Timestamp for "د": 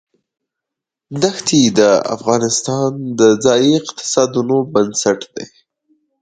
1.79-1.79, 3.19-3.21